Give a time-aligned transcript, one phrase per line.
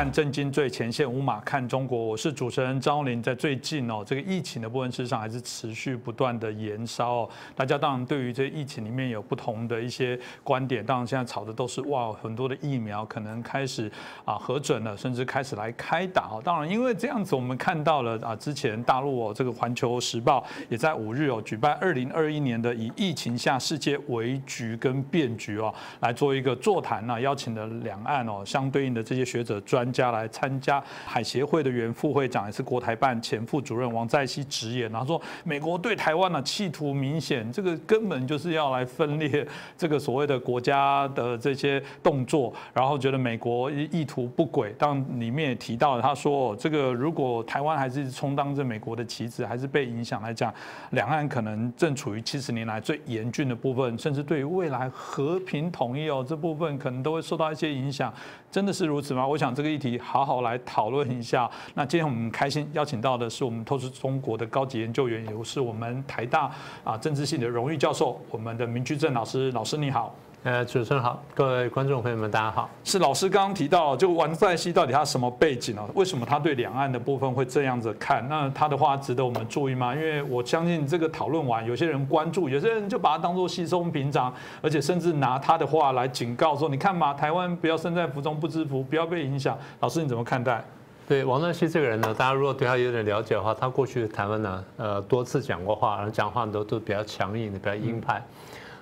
[0.00, 3.22] 看《震惊最前线》，无马看中国，我是主持人张林。
[3.22, 7.30] 在最近哦，这个疫情的部分，事实上还是持续不断的延烧哦。
[7.54, 13.92] 大家当然对于这疫情里面有不同的一些观点，当然现在炒的都是哇，很多的疫苗可能开始
[14.24, 16.40] 啊核准了，甚至开始来开打哦。
[16.42, 20.40] 当然，因为这样子，我们看到了啊，之前大陆哦，这个《环球时报》
[20.70, 30.82] 也在五日哦举办二零二一年的以疫情下世界为局跟变局哦来做一个座谈呢，邀请了两岸哦相对应的这些学者专家来参加。
[31.04, 44.74] 海协会的原副会长也是国台办前副主任王在熙直言，然后说美国对台湾呢企图明显，这个根本就是要来分裂这个所谓的国家的这些动作，然后觉得美国意图不轨。
[44.78, 50.52] 当里面也提到了，他说这个如果台湾还是充当着美国的棋子，还是被影响来讲，
[50.90, 58.12] 两岸可能正处于七十年来最严峻的部分，甚至对于未来和平统一哦这部分可能都会受到一些影响。
[58.50, 59.24] 真的是如此吗？
[59.24, 61.50] 我想这个议题好好来讨论一下。
[61.74, 66.52] 那今天我们开心邀请到的是我们透视中国的高级研究员，也是我们台大
[66.84, 69.50] 啊政治系的荣誉教授，我们的明居正老师。
[69.52, 70.14] 老师你好。
[70.42, 72.70] 呃，主持人好，各位观众朋友们，大家好。
[72.82, 75.84] 是老师刚刚提到，就王在熙到底他什么背景啊？
[75.94, 78.26] 为什么他对两岸的部分会这样子看？
[78.26, 79.94] 那他的话值得我们注意吗？
[79.94, 84.32] 因为我相信这个讨论完，有些人关注，有些人就把它当做稀松平常，
[84.62, 90.64] 而且甚至拿他的话来警告说：“你看嘛，台湾不要身在福中不知福，不要被影响。”老师你怎么看待？
[91.06, 98.22] 对王在熙这个人呢，大家如果对他有点了解的话，他过去台湾呢，呃，多次讲过话，然后讲话都都比较强硬的，比较鹰派。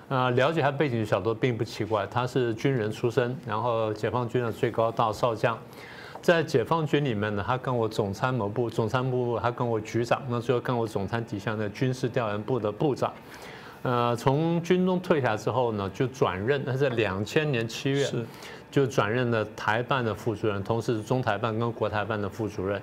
[0.09, 5.55] 啊，了解他背景的小多并不奇怪，他是军人出身，然后解放军的最高大少将，
[6.19, 13.13] 在解放军里面呢，他跟我总参谋部，总参谋部他跟我局长，那最后跟我总参底下的军事调研部的部长，
[13.83, 18.09] 呃，从军中退下之后呢，就转任，他在两千年七月
[18.71, 22.81] 就转任了台办的副主任，同时是中台办跟国台办的副主任。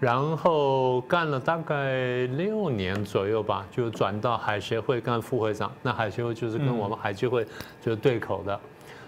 [0.00, 5.72] 然后干了大概六年左右吧，就转到海协会干副会长。
[5.82, 7.44] 那海协会就是跟我们海基会
[7.80, 8.60] 就是对口的，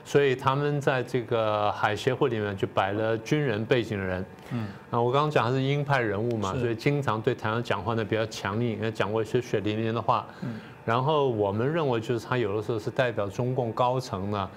[0.04, 4.26] 所以他们在这个海协会里面就摆了军人背景的人。
[4.50, 10.26] 嗯，啊，我刚刚讲他是鹰派人物嘛，所以经常对台湾讲话呢比较强硬，也讲过一些血淋淋的话。
[10.42, 14.50] 嗯，然后我们认为就是他有的时候是代表中共高层呢。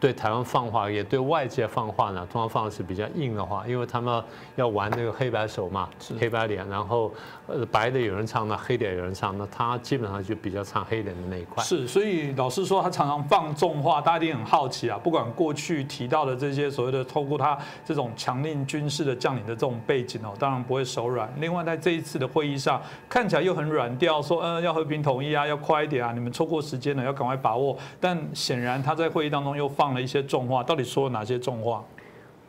[0.00, 4.24] 对台湾放话，也对外界放话呢，通常放的是比较硬的话，因为他们
[4.56, 7.12] 要玩那个黑白手嘛，黑白脸，然后
[7.46, 11.62] 呃白的有人唱，那黑的有人唱，那他基本上就比较唱黑脸的那一块。
[11.62, 14.98] 是，所以老师说他常常放重话，大家一定很好奇啊。
[15.02, 21.30] 不管过去提到的这些所谓的透过他这种强令军事的将领的这种背景哦，当然不会手软。
[21.36, 27.76] 另外在这一次的会议上，看起来又很软调，说嗯要和平统一啊，要快一点啊，你们错过时间了，要赶快把握。
[28.00, 29.89] 但显然他在会议当中又放。
[29.94, 31.82] 了一些重话，到底说了哪些重话？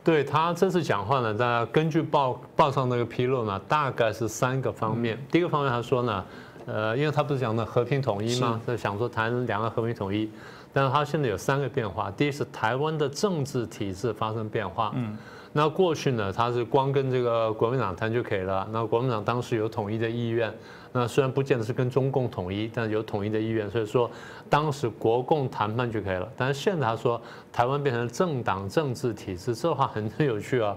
[0.04, 5.18] 对他这次讲话呢，大家根据报报上那个披露呢，大概是三个方面。
[5.30, 6.24] 第一个方面他说呢，
[6.66, 8.60] 呃，因为他不是讲的和平统一吗？
[8.66, 10.30] 他想说谈两岸和平统一，
[10.72, 12.10] 但是他现在有三个变化。
[12.10, 14.92] 第一是台湾的政治体制发生变化。
[14.94, 15.16] 嗯。
[15.54, 18.66] 那过去呢，他是光跟这个国民党谈就可以了。
[18.72, 20.52] 那国民党当时有统一的意愿，
[20.92, 24.10] 那虽然不见得是跟中共统一，但有统一的意愿，所以说
[24.48, 26.26] 当时国共谈判就可以了。
[26.36, 27.20] 但是现在他说
[27.52, 30.74] 台湾变成政党政治体制，这话很很有趣啊。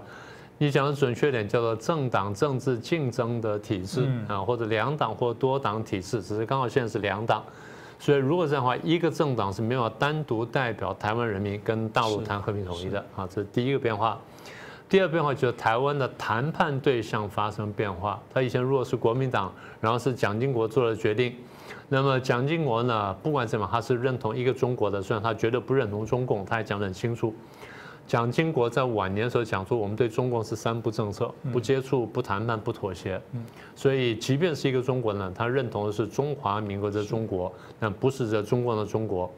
[0.58, 7.42] 你讲的准确点叫做政党政治竞争的体制啊，或者两党或多党体制，只是刚好现在是两党。
[7.98, 14.18] 所以如果这样的话，一个政党是没有单独代表台湾人民跟大陆谈和平统一的啊，这是第一个变化。
[14.88, 18.20] 第二变化就是台湾的谈判对象发生变化。
[18.32, 21.34] 他以前如果是国民党，然后是蒋经国做了决定，
[21.88, 27.34] 那么蒋经国呢，不管怎么，他是认同一个中国的，虽然他绝对不认同中共，他也讲得很清楚。
[28.06, 33.20] 蒋经国在晚年的时候讲说，我们对中共是三不政策：不接触、不谈判、不妥协。
[33.74, 39.30] 所以，即便是一个中国人，他认同的是中华民国的中国，但不是这中共的中国。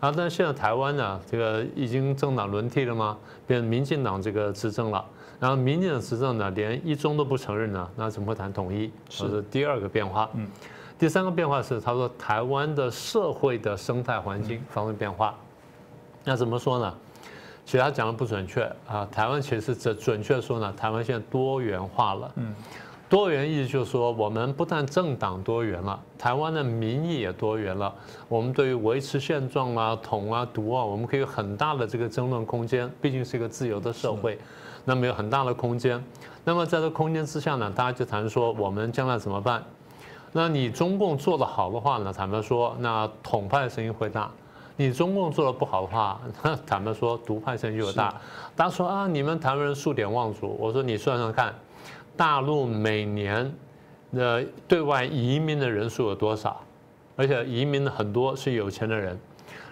[0.00, 3.16] 啊，但是现在台湾呢，这个已经政党轮替了吗？
[3.46, 5.04] 变民进党这个执政了。
[5.38, 8.90] 然后民进党执政呢，连一中都不承认呢，那怎么会谈统一？
[9.08, 10.28] 是第二个变化。
[10.34, 10.46] 嗯，
[10.98, 15.34] 第三个变化是，他说台湾的社会的生态环境发生变化。
[16.22, 16.94] 那怎么说呢？
[17.70, 22.32] 其实他讲的不准确啊，台湾其实这准确说呢，台湾现在多元化了。
[22.34, 22.52] 嗯，
[23.08, 27.94] 多元意思就是说，我们不但政党多元了，台湾的民意也多元了。
[28.26, 32.90] 我们对于维持现状啊、统啊、独啊，我们可以有很大的这个争论空间。
[33.00, 34.36] 毕竟是一个自由的社会，
[34.84, 36.02] 那么有很大的空间。
[36.42, 39.62] 那么在这空间之下呢，大家就谈说我们将来怎么办？
[40.32, 44.28] 那你中共做得好的话呢，坦白说，那统派的声音会大。
[44.80, 48.18] 你中共做的不好的话， 那坦白说独派声就大。
[48.56, 51.54] 大家说啊，你们台湾人数典忘祖，我说你算算看，
[52.16, 53.52] 大陆每年
[54.14, 56.58] 的对外移民的人数有多少？
[57.14, 59.20] 而且移民的很多是有钱的人，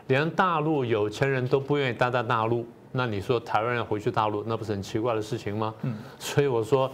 [0.09, 5.75] 连大陆有钱人都不愿意待在大陆，那你说台湾人回去大陆，那不是很奇怪的事情吗？
[5.85, 6.91] 嗯，所以我说，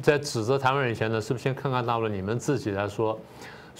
[0.00, 3.20] 在指责台湾人以前呢，是不是先看看大陆你们自己来说？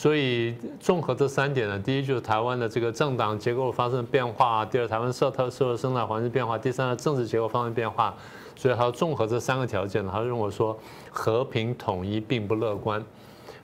[0.01, 8.15] 所以综合这三点呢，第一就是台湾的这个政党结构发生变化，第二台湾社特社会生态环境变化，第三呢政治结构发生变化，
[8.57, 10.75] 所以他综合这三个条件呢，他认为说
[11.11, 13.05] 和平统一并不乐观。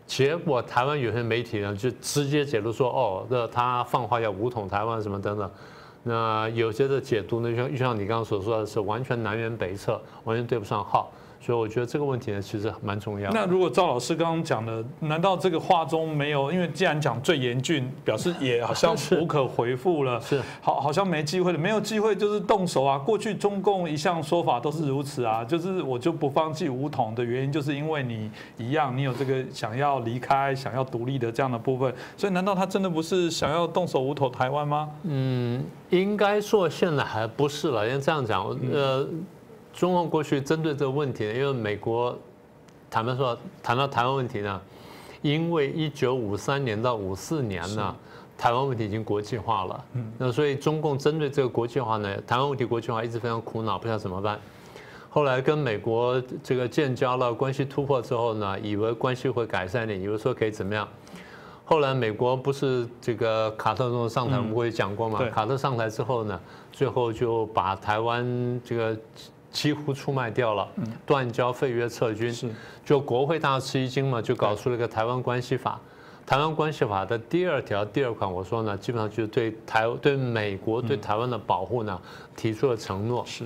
[0.06, 5.50] 结果台湾有些媒体呢，就直接解读说，哦，这他放话要武统台湾什么等等。
[6.02, 11.10] 那有些的解读呢，就像就像你刚刚所说的是完全南辕北辙，完全对不上号。
[11.40, 13.30] 所以我觉得这个问题呢，其实蛮重要。
[13.30, 16.50] 那如果赵老师刚刚讲的，难道这个话中没有？
[16.50, 22.98] 因为既然讲最严峻，表示也好像 无可回复了，是好好像没机会了，没有机会就是动手啊。
[22.98, 31.94] 过去中共一向说法都是如此啊，就是我就不放弃武统的原因，就是因为你一样，你有这个想要离开、想要独立的这样的部分。
[32.16, 34.88] 所以难道他真的不是想要动手武统台湾吗？
[35.04, 37.86] 嗯，应该说现在还不是了。
[37.86, 39.06] 因为这样讲，呃。
[39.76, 42.16] 中共过去针对这个问题呢，因为美国
[42.90, 44.58] 坦白说谈到台湾问题呢，
[45.20, 47.94] 因为一九五三年到五四年呢，
[48.38, 49.84] 台湾问题已经国际化了，
[50.16, 54.40] 那所以中共针对这个国际化呢，台湾问题国际化一直非常苦恼，不知道怎么办。
[55.10, 60.88] 后来跟美国这个建交了，关系突破之后呢，以为关系会改善一点，以为说可以怎么样。
[61.66, 65.22] 后来美国不是这个卡特总统上台，我们会讲过嘛？
[65.30, 66.40] 卡特上台之后呢，
[66.72, 68.96] 最后就把台湾这个。
[69.56, 70.68] 几乎出卖掉了，
[71.06, 72.54] 断交废约撤军，
[72.84, 75.80] 就国会大吃一惊嘛，就搞出了一个台湾关系法。
[76.26, 81.98] 台湾关系法的第二条第二款，我说呢，基本上就是对台对美国对台湾的保护呢
[82.36, 83.24] 提出了承诺。
[83.24, 83.44] 是，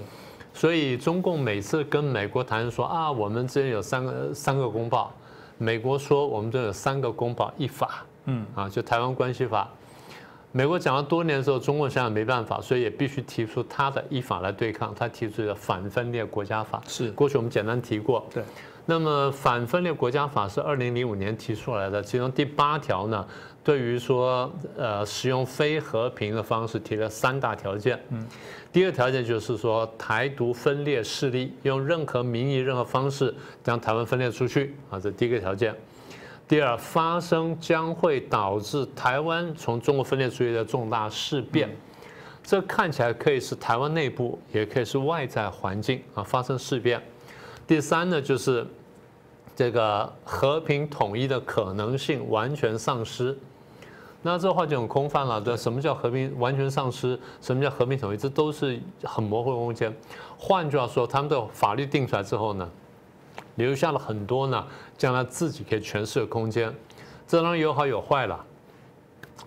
[0.53, 5.13] 所以中共每次跟美国谈说啊，我们之间有三个三个公报，
[5.59, 9.71] 美国说我们这有三个公报一法，嗯啊，就台湾关系法。
[10.53, 14.93] 美国讲了多年之后，中共想想没办法，所以也必须提出他的依法来对抗。
[14.95, 18.27] 他提出的反分裂国家法是过去我们简单提过。
[18.35, 18.43] 对，
[18.85, 23.25] 那么反分裂国家法是二零零五年提出来的，其中第八条呢，
[23.63, 28.01] 对于说呃使用非和平的方式提了三大条件。
[28.09, 28.27] 嗯，
[28.73, 33.33] 第二条件就是说台独分裂势力用任何名义、任何方式
[33.63, 35.73] 将台湾分裂出去啊，这第一个条件。
[36.51, 41.71] 第二，发生将会导致台湾从中国分裂出去的重大事变，
[42.43, 47.01] 这看起来可以是台湾内部，也可以是外在环境啊发生事变。
[47.69, 48.67] 第三呢，就是
[49.55, 53.39] 这个和平统一的可能性完全丧失。
[54.21, 55.41] 那这话就很空泛了。
[55.41, 57.17] 对，什么叫和平完全丧失？
[57.41, 58.17] 什么叫和平统一？
[58.17, 59.95] 这都是很模糊的空间。
[60.37, 62.69] 换句话说，他们的法律定出来之后呢？
[63.61, 64.67] 留下了很多呢，
[64.97, 66.75] 将来自己可以诠释的空间，
[67.27, 68.45] 这当然有好有坏了。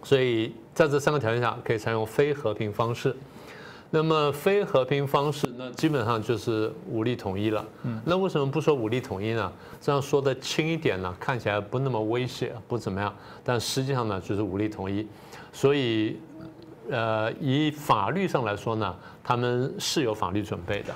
[0.04, 3.16] 所以在这三个条件下，可以采用非和平方式。
[3.96, 7.64] 那么非和平方式，那基本上就是武力统一了。
[7.84, 9.54] 嗯，那为什么不说武力统一呢？
[9.80, 13.14] 这样说的轻一点呢，看起来不那么威胁，不怎么样。
[13.44, 15.08] 但实际上呢，就是武力统一。
[15.52, 16.18] 所以，
[16.90, 20.94] 呃，以法律上来说呢，他们是有法律准备的。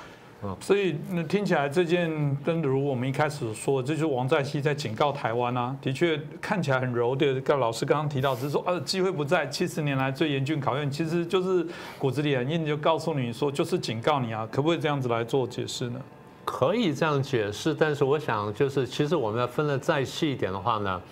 [0.60, 2.08] 所以那听起来这件，
[2.44, 5.76] 真的如我们一开始说，这就是王在熙在警告台湾啊。
[5.82, 11.66] 的确看起来很柔的，跟老师刚刚提到，只是说呃机会不在，七十年来最严峻考验，其实就是
[11.98, 16.00] 骨子里很硬，就告诉你说就是警告你啊，可不可以这样子来做解释呢？
[16.44, 21.02] 可以这样解释，但是我想就是其实我们要分的再细一点的话呢，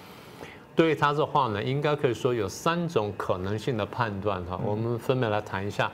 [0.76, 5.90] 对于他这话呢，应该可以说有三种可能性的判断哈，我们分别来谈一下。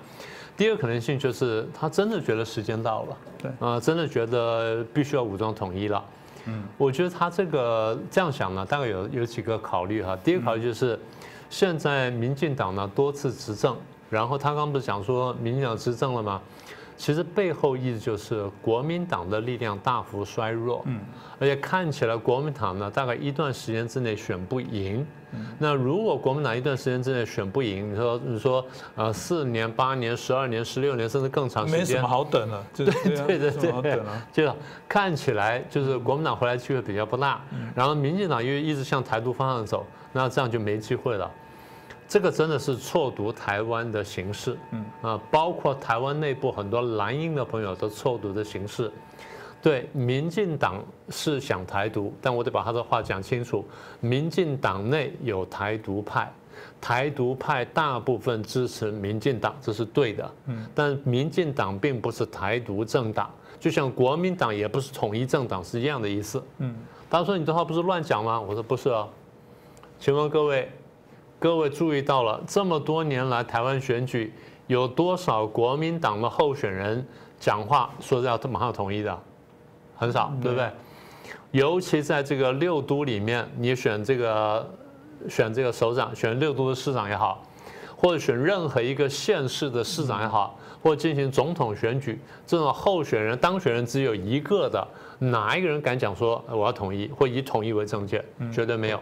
[0.62, 6.04] 第二个可能性就是他真的觉得时间到了，对，啊，真的觉得必须要武装统一了。
[6.44, 10.16] 嗯，我觉得他这个这样想呢，大概有有几个考虑哈。
[10.22, 10.96] 第一个考虑就是，
[11.50, 13.76] 现在民进党呢多次执政，
[14.08, 16.40] 然后他刚不是讲说民进党执政了吗？
[16.96, 21.00] 其实背后意思就是国民党的力量大幅衰弱，嗯，
[21.40, 25.04] 而且看起来国民党呢大概一段时间之内选不赢。
[25.58, 32.64] 那如果国民党一段时间之内选不赢，你说你说呃四年、八年、十二年、十六年，甚至更长时间， 没什么好等了。
[32.74, 33.50] 对对对
[33.82, 34.56] 对，就
[34.88, 37.40] 看起来就是国民党回来机会比较不大。
[37.74, 41.30] 然后民进党又一直向台独方向走，那这样就没机会了。
[42.06, 48.92] 这个真的是错读台湾的形势，嗯啊，包括台湾内部很多蓝营的朋友都错读的形势。
[49.62, 53.64] 对，民进党是想台独，但我得把他的话讲清楚。
[54.00, 56.32] 民进党内有台独派，
[56.80, 60.30] 台独派大部分支持民进党，这是对的。
[60.46, 66.42] 嗯，但民进党并不是台独政党，就像国民党也不是统一政党是一样的意思。
[66.58, 66.74] 嗯，
[67.08, 68.40] 他说你这话不是乱讲吗？
[68.40, 69.08] 我说不是啊。
[70.00, 70.68] 请问各位，
[71.38, 74.34] 各位注意到了这么多年来台湾选举
[74.66, 77.06] 有多少国民党的候选人
[77.38, 79.16] 讲话说要马上统一的？
[79.94, 80.70] 很少，对不对？
[81.52, 84.70] 尤其在这个六都里面，你选这个
[85.28, 87.44] 选这个首长，选六都的市长也好，
[87.94, 98.24] 或者选任何一个县市的市长也好，或者进行总统选举，这种候选人当选人只有一个的，哪一个人敢讲说我要统一，或以统一为政见？
[98.50, 98.98] 绝对没有。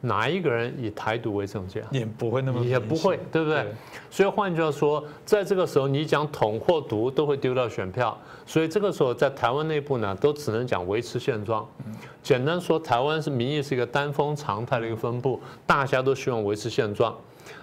[0.00, 1.84] 哪一个人以台独为政见？
[1.90, 3.66] 也不会那么也不会，对不对？
[4.10, 8.16] 所以换句话说，在这个时候，你讲统或独都会丢掉选票。
[8.46, 11.66] 所以这个时候，在台湾内部呢，都只能讲维持现状。
[12.22, 17.14] 简单说，台湾是民意是一个单峰常态的一个分布，大家都希望维持现状。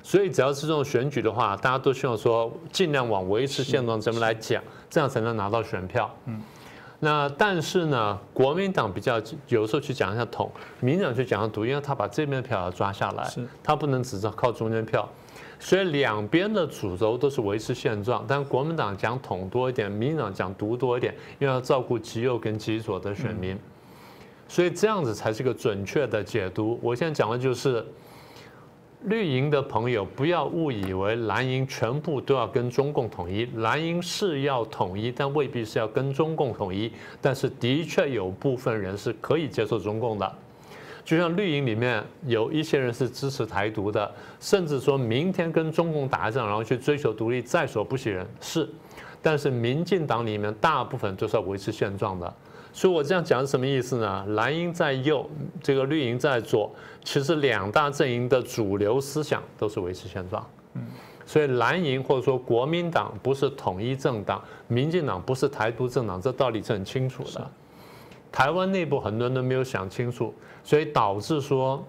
[0.04, 6.14] 所以只要是这种选举的话，大家都希望说尽量往维持现状这边来讲，这样才能拿到选票。
[6.26, 6.42] 嗯。
[7.00, 10.50] 那但是呢，国民党比较有时候去讲一下统，
[10.80, 13.30] 民党去讲下独，因为他把这边的票要抓下来，
[13.64, 15.08] 他不能只是靠中间票，
[15.60, 23.58] 所以两边的主轴都是维持现状，但国民党讲统多一点，民党讲独多一点，因为要照顾极右跟极左的选民，
[24.48, 26.80] 所以这样子才是个准确的解读。
[26.82, 27.86] 我现在讲的就是。
[29.06, 36.92] 绿营的朋友不要误以为蓝营全部都要跟中共统一，蓝营是要统一，但未必是要跟中共统一。
[37.22, 40.36] 但是的确有部分人是可以接受中共的，
[41.04, 48.68] 就像绿营里面有一些人是支持台独的，甚至说明天跟中共打仗，然后去追求独立，在所不惜人是。
[49.22, 52.34] 但是民进党里面大部分都是要维持现状的。
[52.76, 54.26] 所以我这样讲是什么意思呢？
[54.32, 55.26] 蓝营在右，
[55.64, 56.70] 这个绿营在左，
[57.06, 60.46] 其实两大阵营的主流思想都是维持现状。
[60.74, 60.82] 嗯，
[61.26, 67.50] 所以蓝营或者说国民党不是统一政党，民进党不是台独政党，这道理是很清楚的。
[68.30, 71.82] 台湾内部很多人都没有想清楚，所以导致说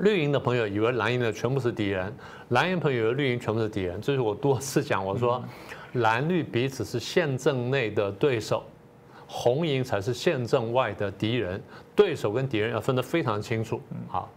[0.00, 2.14] 绿营的朋友以为蓝营的全部是敌人，
[2.50, 3.98] 蓝营朋友以为绿营全部是敌人。
[4.02, 5.42] 这是我多次讲，我说
[5.94, 8.62] 蓝绿彼此是宪政内的对手。
[9.34, 11.58] 红营才是宪政外的敌人，
[11.96, 13.80] 对手跟敌人要分得非常清楚。
[14.06, 14.28] 好，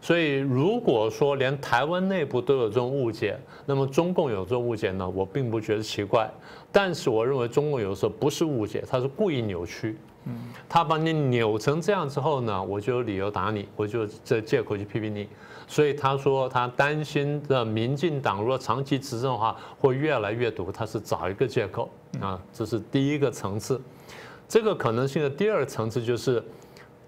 [0.00, 5.06] 所以如果说连台湾内部都有这种误解，那么中共有这种误解呢？
[5.06, 6.30] 我并不觉得奇怪。
[6.72, 9.98] 但是我认为中共有时候不是误解，他是故意扭曲。
[10.24, 10.34] 嗯，
[10.68, 15.28] 他把你扭成这样之后呢，我就有理由打你，我就这借口去批评你。
[15.66, 23.80] 所以他说他担心的民进党如果长期执政的话，会越来越毒，他是找一个借口啊，这是第一个层次。
[24.50, 26.42] 这个可能性的第二层次就是，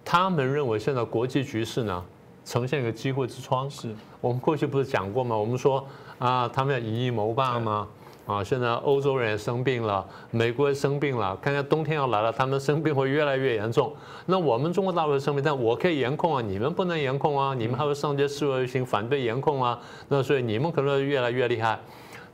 [0.04, 2.04] 他们认为现在国际局势呢
[2.44, 3.68] 呈现一个机会之窗。
[3.68, 5.36] 是我们过去不是讲过吗？
[5.36, 5.84] 我们说
[6.20, 7.88] 啊，他们要以夷谋霸吗？
[8.26, 13.92] 啊，现在欧洲人也生病了，美国也生病了，看看冬天要来了，他们生病会越来越严重。
[14.26, 19.76] 那我们中国大陆生病，但我可以严控啊，你们不能严控啊，你们还会上街示威游行反对严控啊。
[20.06, 21.80] 那所以你们可能会越来越厉害。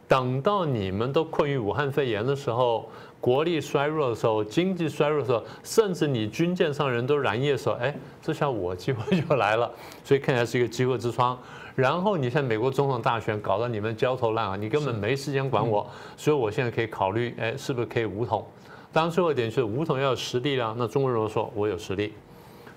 [0.06, 2.86] 等到你们都困于武汉肺炎的时候。
[3.20, 9.70] 国力衰弱的时候，经济衰弱的时候，甚至你军舰上人都染疫的时候，哎，这下我机会就来了，
[10.04, 11.36] 所以看起来是一个机会之窗。
[11.74, 18.44] 然后你像美国总统大选搞得你们焦头烂额，你根本没时间管我，所以我现在可以考虑，哎，是不是可以武统？
[18.92, 20.74] 当然最后一点是武统要有实力啊。
[20.78, 22.12] 那中国人说，我有实力。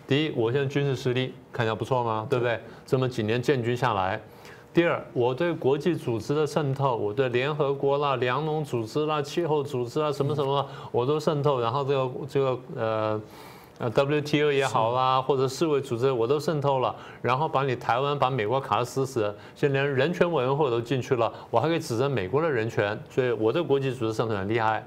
[0.07, 2.27] 第一，我现在军事实力看起来不错吗？
[2.29, 2.59] 对不对？
[2.85, 4.21] 这么几年建军下来。
[4.73, 11.59] 第二，我对国际组织的渗透，我对联合国啦、粮农组织啦、气候组织啊，什么什么，我都渗透。
[11.59, 13.21] 然后这个这个呃
[13.79, 16.95] 呃 WTO 也好啦，或者世卫组织我都渗透了。
[17.21, 24.81] 然后把你台湾、把美国卡得死死，现在连人权委员会都进去了，我还可以指责美国的人权，所以我对国际组织渗透很厉害。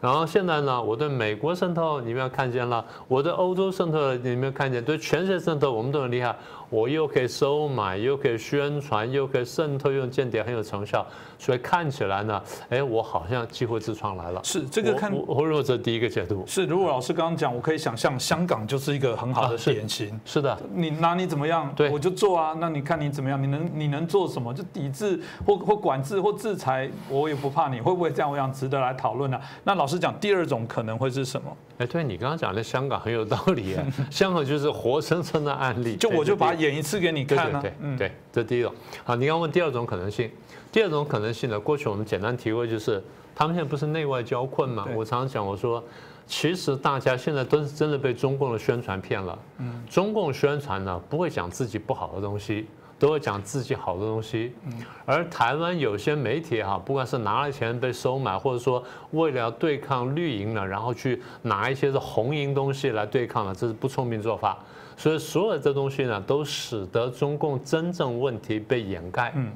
[0.00, 6.36] 然后现在呢，我对美国渗透，你们看见了；我对欧洲渗透，你们看见；对全世界渗透，我们都很厉害。
[6.70, 11.06] 我又可以收买，又可以宣传，又可以渗透，用间谍很有成效，
[11.38, 14.40] 所以看起来呢，哎，我好像机会之窗来了。
[14.44, 16.44] 是这个看，我认为这第一个解读。
[16.46, 20.18] 是，如果老师刚刚讲，我可以想象香港就是一个很好的典型。
[20.24, 22.54] 是的，你拿你怎么样，对，我就做啊。
[22.60, 24.52] 那你看你怎么样，你能你能做什么？
[24.52, 27.80] 就抵制或或管制或制裁，我也不怕你。
[27.80, 28.30] 会不会这样？
[28.30, 29.40] 我想值得来讨论呢？
[29.64, 31.56] 那老师讲第二种可能会是什么？
[31.78, 35.96] 哎，对你刚刚讲的香港很有道理啊，香港就是活生生的案例。
[35.96, 37.60] 就我就把演一次给你看啊。
[37.60, 38.72] 对对对，这第一种。
[39.04, 40.30] 好，你要问第二种可能性，
[40.70, 41.58] 第二种可能性呢？
[41.58, 43.02] 过去我们简单提过，就是
[43.34, 44.86] 他们现在不是内外交困嘛？
[44.94, 45.82] 我常常讲，我说
[46.26, 49.38] 其实大家现在都是真的被中共的宣传骗了。
[49.58, 49.82] 嗯。
[49.88, 52.66] 中共宣传呢，不会讲自己不好的东西，
[52.98, 54.52] 都会讲自己好的东西。
[54.66, 54.72] 嗯
[55.06, 64.58] 而台湾有些媒体哈，不管是拿了钱被收买，或者说为了对抗绿营呢，然后去拿一些是红营东西来对抗了，这是不聪明做法。
[64.98, 69.32] 所以所有这东西呢，都使得中共真正问题被掩盖。
[69.34, 69.50] 嗯。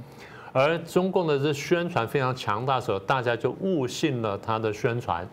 [0.55, 5.27] 而中共的这宣传非常强大的时候，大家就误信了他的宣传。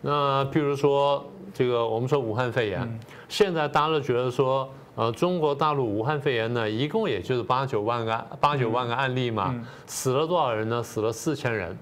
[0.00, 9.52] 那譬如说，这个我们说武汉肺炎，现在大家都觉得说，呃，中国大陆武汉肺炎呢，一共也就是八九万个八九万个案例嘛，
[9.86, 10.82] 死了多少人呢？
[10.82, 11.76] 死了四千人。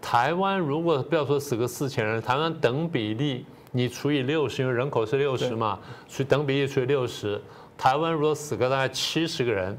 [0.00, 7.40] 台湾如果不要说死个四千人，台湾等比例你除以六十，因为人口是六十嘛，除等比例除以六十，
[7.76, 9.78] 台湾如果死个大概七十个人。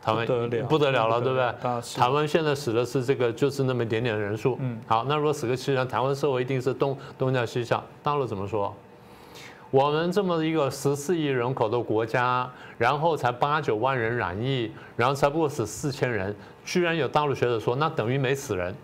[0.00, 0.24] 台湾
[0.68, 2.00] 不得了了，对不对？
[2.00, 4.56] 台湾现在死的是这个，就是那么一点点的人数。
[4.60, 7.82] 嗯，好，那如果死个七十人，台湾社会一定是东东叫西叫。
[8.02, 8.74] 大陆怎么说？
[9.70, 18.74] 我们这么一个十四亿人口的国家，然后才八九万人染疫，然后才不过死四千人，居然有大陆学者说，那等于没死人，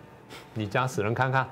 [0.53, 1.47] 你家死人看看。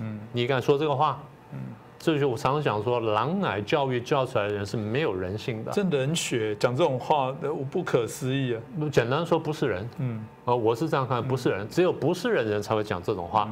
[0.00, 1.22] 嗯，你敢说这个话？
[1.52, 1.58] 嗯。
[2.02, 5.70] 这就我常常讲说，狼奶教育教出来的人是没有人性的。
[5.70, 8.60] 这冷血，讲这种话，我不可思议啊！
[8.90, 9.88] 简单说，不是人。
[9.98, 13.48] 嗯，啊，我是这样看，不是人，只有不是人的人才会讲这种话。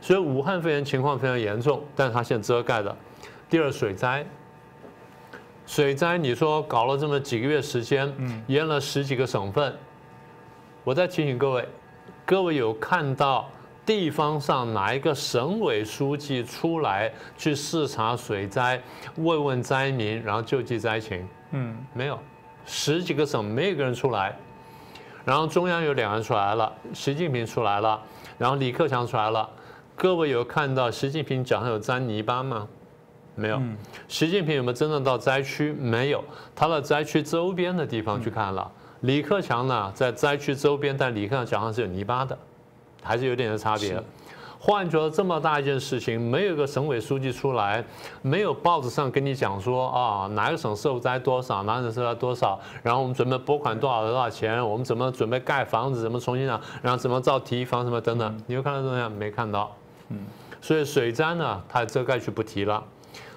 [0.00, 2.96] 所以武汉肺炎情况非常严重，但是它现在遮盖的。
[3.50, 4.24] 第二，水灾，
[5.66, 8.14] 水灾，你说搞了这么几个月时间，
[8.46, 9.74] 淹了十几个省份。
[10.84, 11.68] 我再提醒各位，
[12.24, 13.50] 各位有看到？
[13.84, 18.80] 地方上哪一个省委书记出来去视察水灾，
[19.16, 21.26] 慰问灾民，然后救济灾情？
[21.50, 22.18] 嗯，没有，
[22.64, 24.36] 十几个省没有一个人出来。
[25.24, 28.00] 然后中央有两人出来了，习近平出来了，
[28.38, 29.48] 然后李克强出来了。
[29.94, 32.66] 各位有看到习近平脚上有沾泥巴吗？
[33.34, 33.60] 没有。
[34.08, 35.72] 习近平有没有真正到灾区？
[35.72, 36.24] 没有，
[36.54, 38.70] 他到灾区周边的地方去看了。
[39.00, 42.36] 李克强呢，在灾区周边，但李克强脚上是有泥巴的。
[43.02, 44.02] 还是有点的差别。
[44.64, 47.84] 换句话说，这么大一件事情，没有个省委书记出来，
[48.22, 59.74] 没有报纸上跟你讲说啊，哪个省受灾多少，哪个省受灾多少，然后我们准备拨款多少多少钱，我们怎么准备盖房子，怎么重新啊，然后怎么造堤防什么等等，你有看到这样没看到？
[60.10, 60.18] 嗯，
[60.60, 62.80] 所以水灾呢，它遮盖去不提了。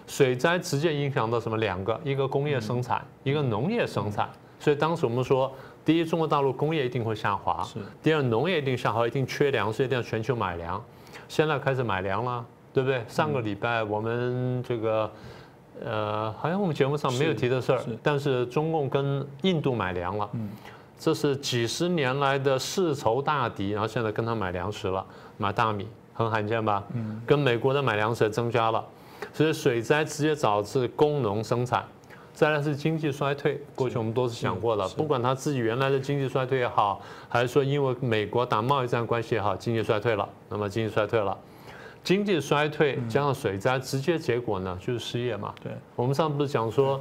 [0.06, 1.58] 水灾直接影响到什么？
[1.58, 4.30] 两个，一个工业生产，一个农业生产。
[4.60, 5.52] 所以当时我们说。
[5.86, 7.64] 第一，中国大陆工业一定会下滑；
[8.02, 10.84] 第二，农业一定下滑，一定缺粮，所以一定要全球买粮。
[11.30, 12.44] 现在开始买粮了，
[12.74, 13.04] 对不对？
[13.08, 15.12] 上个礼拜我们这个，
[15.86, 20.28] 呃，好像我们节目上没有提的事儿，但是中共跟印度买粮了，
[20.98, 25.06] 这是几十年来的世仇大敌，然后现在跟他买粮食了，
[25.38, 26.84] 买大米，很罕见吧？
[27.28, 28.84] 跟美国的买粮食增加了，
[29.34, 31.84] 所以水灾直接导致工农生产。
[32.36, 41.36] 再来是经济衰退，过去我们都是想过的，不管他自己原来的经济衰退也好，还是说因为美国打贸易战关系也好，经济衰退了，那么经济衰退了，
[42.04, 45.56] 经济衰退加上水灾，直接结果呢就是失业嘛。
[45.64, 47.00] 对，我们上次不是讲说，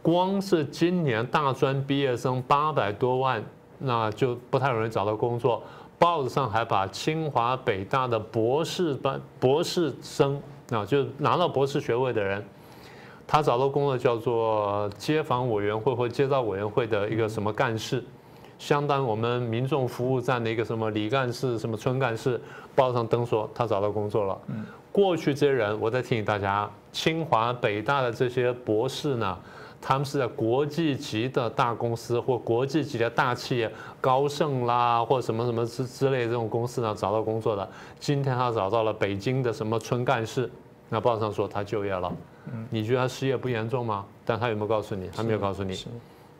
[0.00, 3.42] 光是今年大专毕业生八百多万，
[3.80, 5.60] 那就不太容易找到工作。
[5.98, 10.40] 报纸上还把清华北大的博士班博士生，
[10.70, 12.44] 啊，就拿到博士学位的人。
[13.26, 18.04] 他找到工作叫做街坊委员会或街道委员会的一个什么干事，
[18.58, 22.40] 相当于我们民众服务站的一个什么李干事、什么村干事，
[22.74, 24.38] 报上登说他找到工作了。
[24.92, 29.36] 过去这些人，我再提醒大家，清华、北大的这些博士呢，
[29.80, 37.68] 他们是在国际级的大公司或国际级的大企业，高盛啦或什么什么之之类这种公司呢找到工作的。
[37.98, 40.48] 今天他找到了北京的什么村干事，
[40.90, 42.12] 那报上说他就业了。
[42.70, 44.04] 你觉得他失业不严重吗？
[44.24, 45.08] 但他有没有告诉你？
[45.14, 45.86] 他没有告诉你。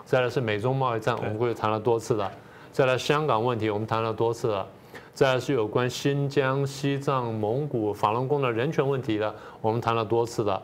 [0.04, 2.30] 再来是美中贸易战，我们过去谈了多次了。
[2.72, 4.66] 再来香港问题，我们谈了多次了。
[5.14, 10.60] 再来是有关新疆、西藏、蒙古、法轮功的人权问题的，我们谈了多次了。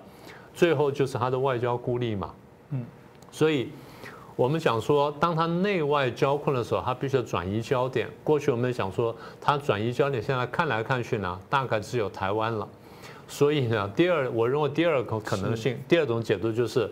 [0.52, 2.34] 最后就是他的外交孤立嘛。
[2.70, 2.84] 嗯。
[3.30, 3.70] 所以，
[4.34, 8.08] 我们讲说，当他内外交困的时候，他必须要转移焦点。
[8.24, 12.68] 过去我们讲说，他转移焦点，现在看来看去呢，大概只有台湾了。
[13.30, 16.90] 所以呢，第二，我认为第二个可能性，第二种解读就是，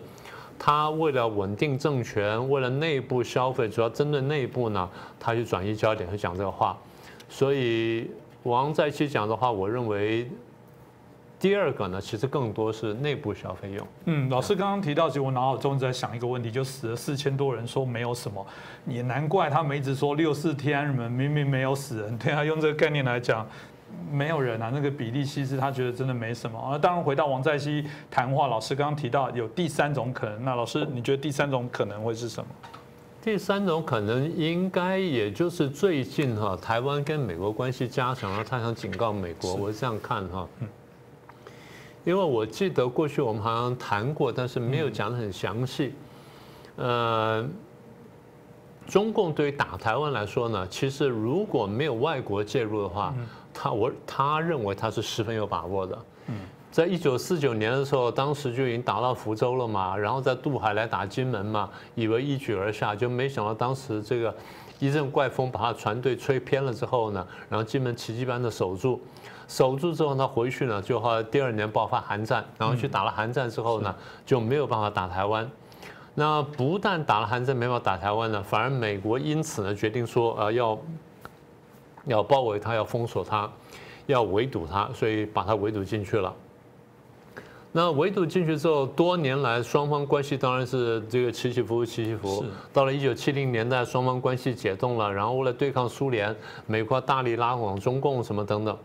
[0.57, 6.77] 他为了稳定政权，为了内部消费，主要针对内部呢，他去转移焦点，去讲这个话。
[7.27, 8.09] 所以
[8.43, 10.31] 王在期讲的话，我认为
[11.37, 13.87] 第二个呢，其实更多是内部消费用。
[14.05, 18.47] 嗯，老师刚刚提到，其实我脑海中在想一个问题，就死了四千多人，说没有什么，
[18.87, 23.45] 也难怪他们一直说六四天安门明明没有死人，对啊，用这个概念来讲。
[24.11, 26.77] 没有人啊，那个比例其实他觉得真的没什么啊。
[26.77, 32.49] 当然回到王在熙谈话，老师刚刚提到有第三种可能，那老师你觉得第三种可能会是什么？
[33.21, 40.47] 第三种可能应该也就是最近哈，台湾跟美国关系加强了，他想警告美国，我是这样看哈。
[42.05, 45.93] 因为我记得过去我们好像谈过，但是没有讲的很详细。
[46.77, 47.45] 呃，
[48.87, 53.13] 中共对于打台湾来说呢，其实如果没有外国介入的话，
[53.61, 55.97] 他我他认为他是十分有把握的。
[56.27, 56.35] 嗯
[56.71, 64.33] 在一九四九年的时候，当时就已经打到福州了嘛，然后在渡海来打金门嘛，以为一举而下，就没想到当时这个
[64.77, 69.01] 一阵怪风把他船队吹偏了之后呢，然后金门奇迹般的守住，
[69.47, 73.93] 守住之后他回去呢，就好第二年爆发韩战，然后去打了韩战之后呢，
[74.23, 75.49] 就没有办法打台湾。
[76.13, 80.77] 那不但打了韩战没法打台湾呢，反而美国因此呢决定说，呃，要
[82.09, 83.49] 要包围他，要封锁他，
[84.07, 86.33] 要围堵他，所以把他围堵进去了。
[87.71, 92.45] 那围堵进去之后，多年来双方关系当然是这个起起伏伏，起起伏伏。
[92.73, 98.75] 到了一九七零年代，双方关系解冻了，然后为了对抗苏联，美国大力拉拢中共什么等等，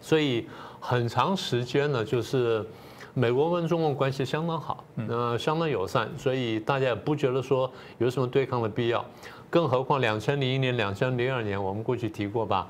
[0.00, 0.48] 所以
[0.80, 2.66] 很长时间呢，就是
[3.14, 9.04] 美国跟中共关系相当好，那相当友善，所以大家也不觉得说有什么对抗的必要。
[9.52, 12.66] 更何况两千零一年、两千零二年，我们过去提过吧。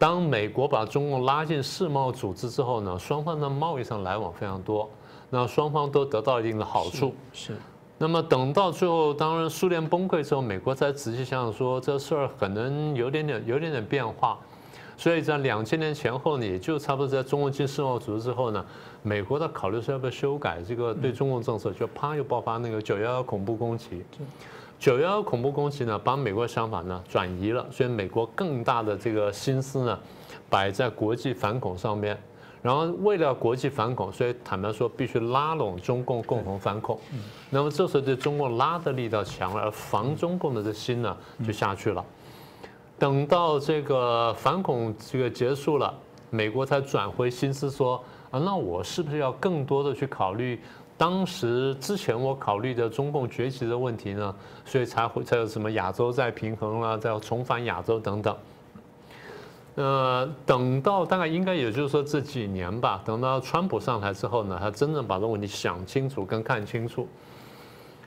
[0.00, 4.90] 当美国把中共拉进世贸组织之后呢，双方的贸易上来往非常多，
[5.30, 7.14] 那双方都得到一定的好处。
[7.32, 7.56] 是。
[7.98, 14.36] 那么等到最后，当然苏联崩溃之后，美国才仔细想想说，这事儿可能有点点有点点变化。
[14.96, 18.66] 所以在两千年前后呢，也就差不多在中共进世贸组织之后呢，
[19.04, 24.02] 美国的考虑是要不要修改这个对中共政策，就啪又爆发那个九幺幺恐怖攻击。
[24.78, 29.98] 九幺幺恐怖攻击呢，把美国的想法呢转移了，所以美国更大的这个心思呢，
[30.48, 32.16] 摆在国际反恐上面。
[32.62, 36.98] 然后为了国际反恐，所以坦白说，必须拉拢中共共同反恐。
[37.50, 42.04] 那么这时候对中共拉的力道强了，而防中共的这心呢就下去了。
[42.98, 45.92] 等到这个反恐这个结束了，
[46.30, 50.60] 美国才转回心思说啊，那我是不是要更多的去考虑？
[50.98, 54.34] 当时之前我考虑的中共崛起的问题呢，
[54.64, 58.36] 所以才会才有什么亚洲再平衡啦，再重返亚洲等等。
[59.76, 67.06] 呃，等到大概应该也就是说这几年吧，等到川普上台之后呢，他真正把这个问题想清楚跟看清楚，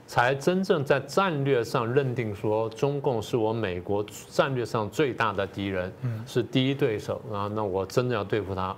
[0.05, 5.93] 才真正在战略上认定说中共是我美国战略上最大的敌人，
[6.27, 8.75] 是第一对手啊，那我真的要对付他。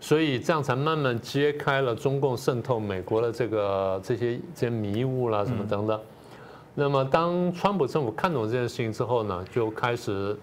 [0.00, 6.00] 所以这样才慢慢揭开了中共渗透美国的这个这些这些迷雾啦什么等等。
[6.74, 10.38] 那么当川普政府看懂这件事情之后呢，就开始，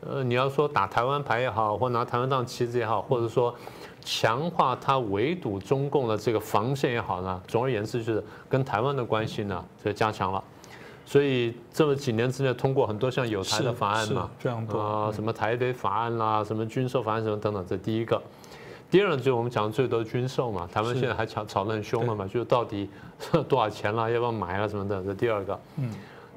[0.00, 3.54] 呃，你要说打台湾牌也好，或拿台湾当旗子也好，或者说
[4.02, 10.42] 强化他围堵中共的这个防线也好呢，总而言之就是跟台湾的关系呢就加强了。
[11.04, 14.30] 所以这么几年之内通过很多像有台的法案嘛，
[14.72, 18.20] 啊，什么台北法案啦，什么军售法案什么等等，这第一个。
[18.90, 22.88] 第二就是我们讲的最多军售嘛，台湾现在还吵吵得很凶了嘛，就是到底
[23.48, 25.60] 多少钱了，要不要买啊什么的，这第二个。
[25.76, 25.90] 嗯。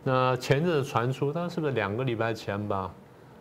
[0.03, 2.91] 那前阵子传出，大概是不是两个礼拜前吧，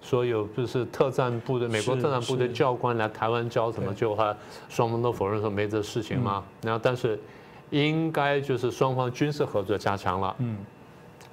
[0.02, 4.36] 说有就是特战部队，美国特战部队教官来台湾教什么，就他
[4.68, 6.44] 双方都否认说没这事情嘛。
[6.62, 7.18] 然后但是
[7.70, 10.36] 应该就是双方军事合作加强了。
[10.38, 10.56] 嗯。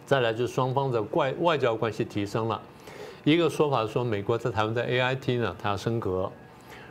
[0.06, 2.62] 再来就是双方的外外交关系提升了，
[3.24, 6.32] 一个说法说美国在台湾的 A I T 呢，它要升格。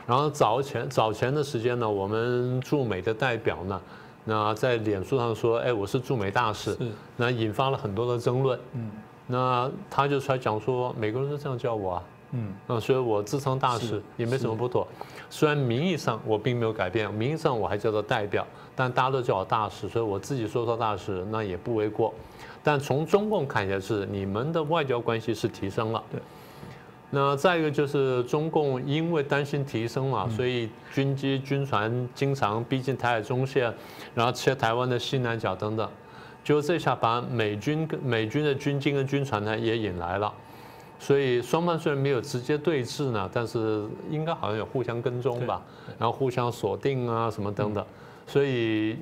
[0.07, 3.81] 然后早前早前的时间呢，我们驻美的代表呢，
[4.23, 6.77] 那在脸书上说，哎，我是驻美大使，
[7.17, 8.59] 那引发了很多的争论。
[8.73, 8.91] 嗯，
[9.27, 14.87] 那他就出来讲说，美国人都这样叫我啊，嗯，那所以我自称大使也没什么不妥。
[15.29, 22.13] 虽然名义上我并没有改变，名义上我还叫做代表，但大家都叫我大使，所以我自己说说大使那也不为过。
[22.63, 26.03] 但从中共看起来是你们的外交关系是提升了。
[27.15, 27.21] 对。
[27.21, 33.73] 那再一个就是中共因为担心提升嘛，所以军机军船经常逼近台海中线，
[34.13, 35.89] 然后切台湾的西南角等等，
[36.43, 40.33] 就这下把美军跟美军的军机跟军船呢也引来了，
[40.99, 45.61] 所以双方虽然没有直接对峙呢，但是应该好像有互相跟踪吧，
[45.97, 47.85] 然后互相锁定啊什么等等，
[48.27, 48.97] 所以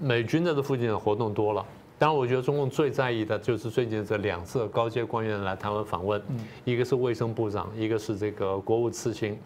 [0.00, 1.64] 美军在这附近的活动多了。
[2.00, 6.18] 当然，我觉得中共最在意的就是最近这两次高阶官员来台湾访问，
[6.64, 9.38] 一个是卫生部长，一个是这个国务次卿，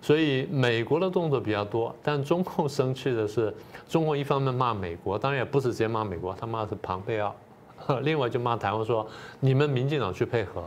[0.00, 1.94] 所以美国的动作比较多。
[2.02, 3.54] 但中共生气的是，
[3.86, 7.36] 中共一方面骂美国，当然也不是直接骂美国，他骂的是庞佩奥，
[8.00, 9.06] 另外就骂台湾说
[9.38, 10.64] 你们民进党去配合。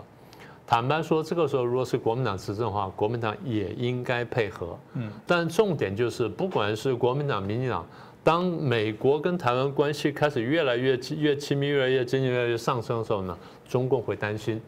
[0.67, 4.77] 坦白说，这个时候如果是国民党执政的话，国民党也应该配合。
[4.93, 7.84] 嗯，但重点就是，不管是国民党、民进党。
[8.27, 14.61] 当美国跟台湾关系开始越来越越亲密、越来越经济越来越上升的时候呢，中共会担心。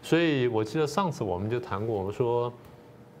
[0.00, 2.52] 所以我记得上次我们就谈过，我们说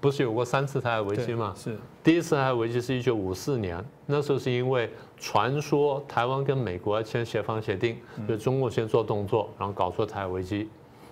[0.00, 1.52] 不是有过三次台海危机吗？
[1.56, 1.76] 是。
[2.04, 7.96] 第一次台海危机是一九五四年，那时候是因为传说台湾跟美国要签协防协定，
[8.28, 10.68] 就中共先做动作，然后搞出台海危机，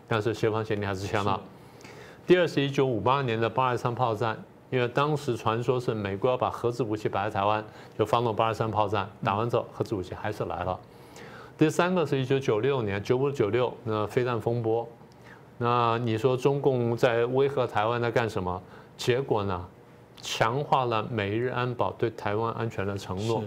[0.07, 1.43] 但是协防协定还是签了。
[2.25, 7.65] 第二是一九五八年的八二三炮战，因为当时传说是美国要把核子武器摆在台湾，
[7.99, 10.79] 就发动八二三炮战，打完之后核子武器还是来了。
[11.57, 14.87] 第三个是一九九六年九五九六那飞弹风波。
[15.59, 18.61] 那你说中共在威吓台湾在干什么？
[18.97, 19.65] 结果呢，
[20.21, 23.43] 强化了美日安保对台湾安全的承诺。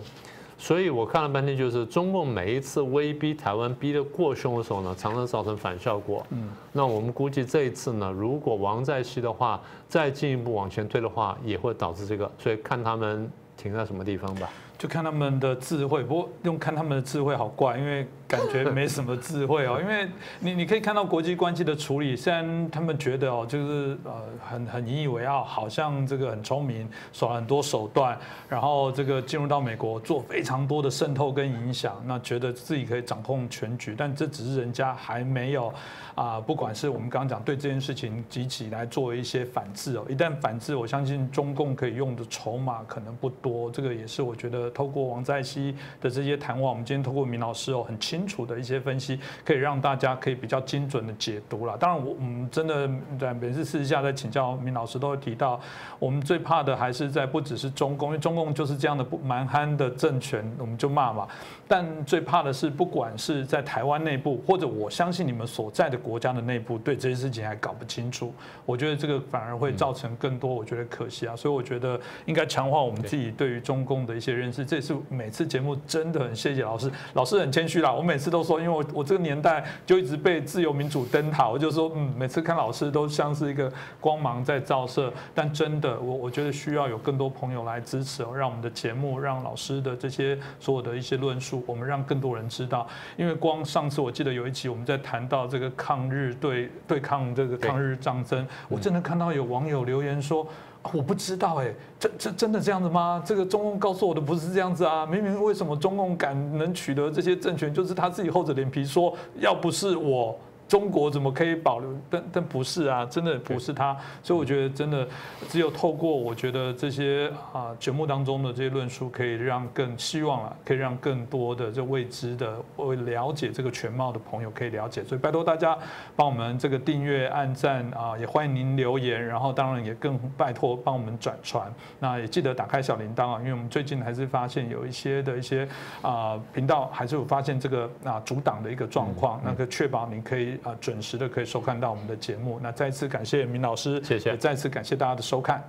[0.62, 6.24] 所以我看了半天，就是中共每一次威逼台湾逼得过凶的时候呢，常常造成反效果。
[6.32, 12.30] 嗯，那我们估计这一次呢，如果王在熙的话再进一步往前推的话，也会导致这个。
[12.38, 14.50] 所以看他们停在什么地方吧。
[14.80, 19.78] 就看他们的智慧，不过用看他们的智慧好怪，因为感觉没什么智慧哦。
[19.84, 20.08] 因为
[20.40, 35.74] 你你可以看到国际关系的处理，虽然他们觉得哦，就是呃很很引以为傲，好像这个很聪明，耍很多手段，然后这个进入到美国做非常多的渗透跟影响，那觉得自己可以掌控全局，但这只是人家还没有
[36.16, 44.69] 啊，不管是我们刚刚讲对这件事情集起来做一些反制哦，一旦反制，我相信中共可以用的筹码可能不多，这个也是我觉得。
[44.70, 51.78] 透过王在熙的这些谈话，我们今天透过明老师哦很清楚的一些分析，可以让大家可以比较精准的解读了。
[51.78, 55.60] 当然，我我们真的在每次私下在请教明老师，都会提到，
[55.98, 61.28] 我们最怕的还是在不只是中共，因为中共就是这样的不蛮憨的政权，我们就骂嘛。
[61.68, 68.34] 但最怕的是，不管是在台湾内部，或者我相信你们所在的国家的内部，对这些事情还搞不清楚，
[68.66, 71.36] 我觉得这个反而会造成更多，我觉得可惜啊。
[71.36, 74.59] 所以我觉得应该强化我们自己对于中共的一些认识。
[74.66, 77.92] 这也是每次节目真的很谢谢老师，老师很谦虚啦。
[77.92, 85.12] 我每次都说，因为我我这个年代就一直被自由民主灯塔，我就说，嗯，每次看老师都像是一个光芒在照射。
[85.34, 92.88] 但真的，我我觉得需要有更多朋友来支持哦，让我们的节目，让老师的这些所有的一些论述，我们让更多人知道。
[93.18, 100.48] 因为光上次我记得有一集我们在谈到这个抗日对对抗这个抗日战争，我真的看到有网友留言说。
[100.94, 103.22] 我不知道哎，这这真的这样子吗？
[103.26, 105.06] 这个中共告诉我的不是这样子啊！
[105.06, 110.38] 明明为什么中共敢能取得这些政权，就是他自己厚着脸皮说，要不是我。
[110.70, 111.92] 中国怎么可以保留？
[112.12, 113.98] 但但不是啊，真的不是他。
[114.22, 115.06] 所以我觉得真的
[115.48, 125.04] 只有透过我觉得这些啊节目当中的这些论述，可以让更希望啊，可以让更多的这未知的或了解这个全貌的朋友可以了解。
[125.04, 125.76] 所以拜托大家
[126.16, 129.26] 帮我们这个订阅、按赞啊，也欢迎您留言。
[129.26, 131.74] 然后当然也更拜托帮我们转传。
[131.98, 135.68] 那也记得打开小铃铛啊，因为我们最近还是发现有一些的一些
[136.04, 140.59] 啊频道还是有发现这个啊阻挡的一个状况，那个确保您可以。
[140.64, 142.60] 啊，准时的可以收看到我们的节目。
[142.62, 144.36] 那再次感谢明老师，谢谢。
[144.38, 145.64] 再次感谢大家的收看。